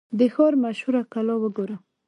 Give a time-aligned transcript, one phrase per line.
[0.19, 1.79] د ښار مشهوره کلا وګورم.